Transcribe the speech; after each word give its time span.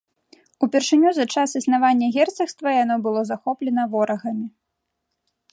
Упершыню 0.67 1.09
за 1.17 1.25
час 1.35 1.49
існавання 1.59 2.07
герцагства 2.17 2.69
яно 2.83 2.95
было 3.07 3.21
захоплена 3.33 3.83
ворагамі. 3.93 4.47